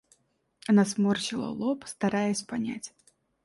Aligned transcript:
Она 0.67 0.83
сморщила 0.83 1.49
лоб, 1.49 1.83
стараясь 1.85 2.41
понять. 2.41 2.91